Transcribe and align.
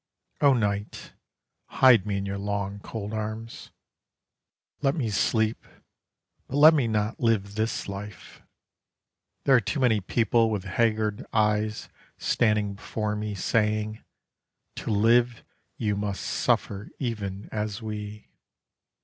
O 0.41 0.55
night, 0.55 1.13
hide 1.67 2.07
me 2.07 2.17
in 2.17 2.25
your 2.25 2.39
long 2.39 2.79
cold 2.79 3.13
arms: 3.13 3.69
Let 4.81 4.95
me 4.95 5.11
sleep, 5.11 5.63
but 6.47 6.55
let 6.55 6.73
me 6.73 6.87
not 6.87 7.19
live 7.19 7.53
this 7.53 7.87
life! 7.87 8.41
There 9.43 9.55
are 9.55 9.59
too 9.61 9.79
many 9.79 10.01
people 10.01 10.49
with 10.49 10.63
haggard 10.63 11.27
eyes 11.31 11.87
standing 12.17 12.73
before 12.73 13.15
me 13.15 13.35
Saying, 13.35 14.03
"To 14.77 14.89
live 14.89 15.43
you 15.77 15.95
must 15.95 16.23
suffer 16.23 16.89
even 16.97 17.47
as 17.51 17.83
we." 17.83 18.27